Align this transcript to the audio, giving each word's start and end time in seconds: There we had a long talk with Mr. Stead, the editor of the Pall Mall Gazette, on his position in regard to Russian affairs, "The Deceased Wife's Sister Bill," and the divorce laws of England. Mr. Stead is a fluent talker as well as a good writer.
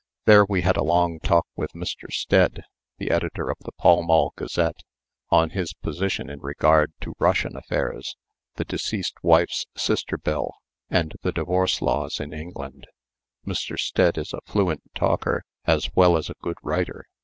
There 0.25 0.45
we 0.45 0.63
had 0.63 0.77
a 0.77 0.83
long 0.83 1.19
talk 1.19 1.45
with 1.55 1.73
Mr. 1.73 2.11
Stead, 2.11 2.63
the 2.97 3.11
editor 3.11 3.51
of 3.51 3.57
the 3.59 3.71
Pall 3.73 4.01
Mall 4.01 4.33
Gazette, 4.35 4.81
on 5.29 5.51
his 5.51 5.75
position 5.75 6.27
in 6.27 6.39
regard 6.39 6.91
to 7.01 7.13
Russian 7.19 7.55
affairs, 7.55 8.15
"The 8.55 8.65
Deceased 8.65 9.13
Wife's 9.21 9.67
Sister 9.77 10.17
Bill," 10.17 10.55
and 10.89 11.13
the 11.21 11.31
divorce 11.31 11.83
laws 11.83 12.19
of 12.19 12.33
England. 12.33 12.87
Mr. 13.45 13.77
Stead 13.77 14.17
is 14.17 14.33
a 14.33 14.41
fluent 14.43 14.81
talker 14.95 15.43
as 15.65 15.91
well 15.95 16.17
as 16.17 16.31
a 16.31 16.41
good 16.41 16.57
writer. 16.63 17.05